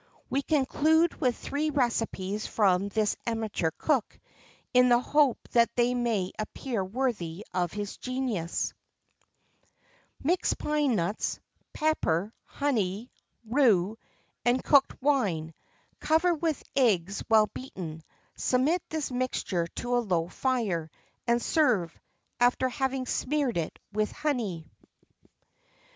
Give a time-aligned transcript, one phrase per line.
[0.01, 4.19] [XXIV 27] We conclude with three recipes by this amateur cook,
[4.73, 8.73] in the hope that they may appear worthy of his genius:
[10.23, 11.39] "Mix pine nuts,
[11.71, 13.11] pepper, honey,
[13.45, 13.95] rue,
[14.43, 15.53] and cooked wine;
[15.99, 18.01] cover with eggs well beaten;
[18.35, 20.89] submit this mixture to a slow fire,
[21.27, 21.95] and serve,
[22.39, 24.67] after having smeared it with honey."